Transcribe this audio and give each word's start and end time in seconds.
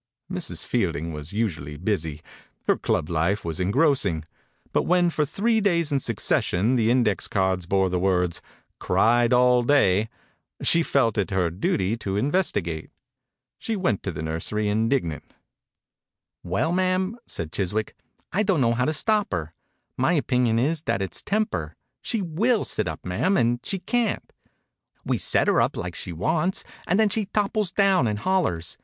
Mrs. 0.31 0.65
Fielding 0.65 1.13
was 1.13 1.31
usually 1.31 1.77
busy. 1.77 2.21
Her 2.65 2.75
club 2.75 3.07
life 3.07 3.45
was 3.45 3.59
en 3.59 3.71
grossing, 3.71 4.23
but 4.73 4.81
when, 4.81 5.11
for 5.11 5.25
three 5.27 5.61
days 5.61 5.91
in 5.91 5.99
succession, 5.99 6.75
the 6.75 6.89
index 6.89 7.27
cards 7.27 7.67
bore 7.67 7.87
the 7.87 7.99
words 7.99 8.41
"Cried 8.79 9.31
all 9.31 9.61
day," 9.61 10.09
she 10.63 10.81
felt 10.81 11.19
it 11.19 11.29
her 11.29 11.51
duty 11.51 11.97
to 11.97 12.17
in 12.17 12.31
vestigate. 12.31 12.89
She 13.59 13.75
went 13.75 14.01
to 14.01 14.11
the 14.11 14.23
nursery, 14.23 14.67
indignant. 14.69 15.21
42 15.21 15.35
THE 15.35 16.49
INCUBATOR 16.49 16.49
BABY 16.49 16.51
"Well, 16.51 16.71
mam," 16.71 17.17
said 17.27 17.51
Chiswick, 17.51 17.95
«I 18.33 18.41
don't 18.41 18.59
know 18.61 18.73
how 18.73 18.85
to 18.85 18.93
stop 18.95 19.27
her. 19.31 19.51
My 19.97 20.13
opinion 20.13 20.57
is 20.57 20.81
that 20.85 21.03
it's 21.03 21.21
temper. 21.21 21.75
She 22.01 22.23
will 22.23 22.63
sit 22.63 22.87
up, 22.87 23.05
mam, 23.05 23.37
and 23.37 23.59
she 23.63 23.77
can't. 23.77 24.33
We 25.05 25.19
set 25.19 25.47
her 25.47 25.61
up, 25.61 25.77
like 25.77 25.93
she 25.93 26.11
wants, 26.11 26.63
and 26.87 26.99
then 26.99 27.09
she 27.09 27.25
topples 27.25 27.71
down 27.71 28.07
and 28.07 28.17
hollers. 28.17 28.79